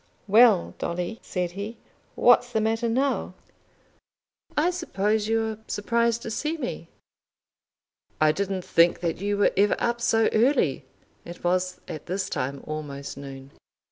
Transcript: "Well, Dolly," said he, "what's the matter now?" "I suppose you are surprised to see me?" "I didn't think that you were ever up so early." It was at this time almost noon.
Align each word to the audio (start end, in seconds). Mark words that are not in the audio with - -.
"Well, 0.27 0.73
Dolly," 0.79 1.19
said 1.21 1.51
he, 1.51 1.77
"what's 2.15 2.51
the 2.51 2.59
matter 2.59 2.89
now?" 2.89 3.35
"I 4.57 4.71
suppose 4.71 5.27
you 5.27 5.43
are 5.43 5.59
surprised 5.67 6.23
to 6.23 6.31
see 6.31 6.57
me?" 6.57 6.87
"I 8.19 8.31
didn't 8.31 8.63
think 8.65 9.01
that 9.01 9.21
you 9.21 9.37
were 9.37 9.51
ever 9.55 9.75
up 9.77 10.01
so 10.01 10.27
early." 10.33 10.85
It 11.23 11.43
was 11.43 11.79
at 11.87 12.07
this 12.07 12.31
time 12.31 12.63
almost 12.65 13.15
noon. 13.15 13.51